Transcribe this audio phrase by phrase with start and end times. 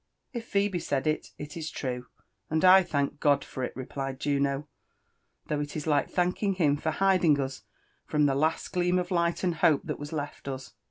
[0.33, 2.07] If Pliebe sard it, it is true,
[2.49, 4.67] and I thank Ood for it," feplied Juno;"
[5.45, 7.63] though it is like thanking him for hiding froriii us
[8.09, 10.73] the lase gteam ist light and hope Ihalt was left us.